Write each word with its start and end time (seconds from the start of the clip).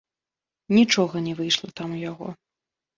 Нічога 0.77 1.23
не 1.27 1.37
выйшла 1.43 1.69
там 1.83 1.89
у 2.01 2.05
яго. 2.11 2.27